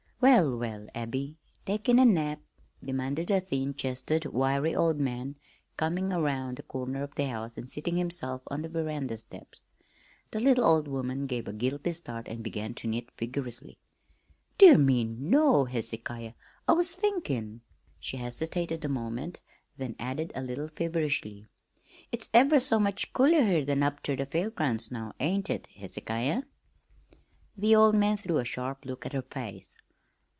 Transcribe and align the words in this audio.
"Well, 0.23 0.55
well, 0.55 0.85
Abby, 0.93 1.39
takin' 1.65 1.97
a 1.97 2.05
nap?" 2.05 2.41
demanded 2.85 3.31
a 3.31 3.41
thin 3.41 3.73
chested, 3.73 4.23
wiry 4.27 4.75
old 4.75 4.99
man 4.99 5.35
coming 5.77 6.13
around 6.13 6.57
the 6.57 6.63
corner 6.63 7.01
of 7.01 7.15
the 7.15 7.25
house 7.25 7.57
and 7.57 7.67
seating 7.67 7.97
himself 7.97 8.43
on 8.45 8.61
the 8.61 8.69
veranda 8.69 9.17
steps. 9.17 9.63
The 10.29 10.39
little 10.39 10.63
old 10.63 10.87
woman 10.87 11.25
gave 11.25 11.47
a 11.47 11.53
guilty 11.53 11.91
start 11.93 12.27
and 12.27 12.43
began 12.43 12.75
to 12.75 12.87
knit 12.87 13.09
vigorously. 13.17 13.79
"Dear 14.59 14.77
me, 14.77 15.03
no, 15.05 15.65
Hezekiah. 15.65 16.33
I 16.67 16.71
was 16.71 16.93
thinkin'." 16.93 17.61
She 17.99 18.17
hesitated 18.17 18.85
a 18.85 18.89
moment, 18.89 19.41
then 19.77 19.95
added, 19.97 20.33
a 20.35 20.43
little 20.43 20.67
feverishly:" 20.67 21.47
it's 22.11 22.29
ever 22.31 22.59
so 22.59 22.77
much 22.77 23.11
cooler 23.11 23.41
here 23.43 23.65
than 23.65 23.81
up 23.81 24.03
ter 24.03 24.15
the 24.15 24.27
fair 24.27 24.51
grounds 24.51 24.91
now, 24.91 25.13
ain't 25.19 25.49
it, 25.49 25.65
Hezekiah?" 25.77 26.43
The 27.57 27.75
old 27.75 27.95
man 27.95 28.17
threw 28.17 28.37
a 28.37 28.45
sharp 28.45 28.85
look 28.85 29.03
at 29.07 29.13
her 29.13 29.23
face. 29.23 29.77